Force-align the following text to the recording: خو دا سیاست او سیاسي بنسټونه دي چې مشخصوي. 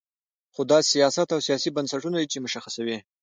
خو 0.53 0.61
دا 0.71 0.79
سیاست 0.91 1.27
او 1.33 1.39
سیاسي 1.47 1.69
بنسټونه 1.75 2.15
دي 2.19 2.27
چې 2.31 2.43
مشخصوي. 2.45 2.97